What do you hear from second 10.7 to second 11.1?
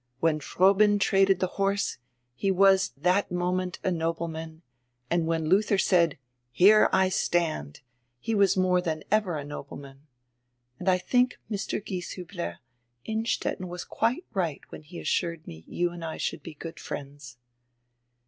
And I